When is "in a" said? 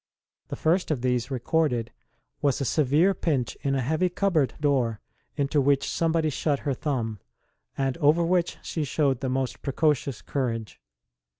3.61-3.81